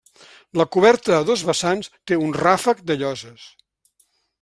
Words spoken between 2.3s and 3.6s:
ràfec de lloses.